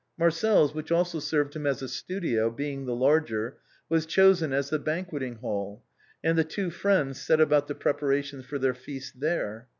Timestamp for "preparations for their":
7.75-8.73